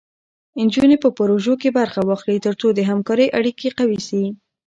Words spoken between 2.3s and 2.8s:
تر څو د